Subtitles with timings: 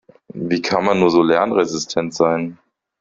[0.33, 2.57] Wie kann man nur so lernresistent sein?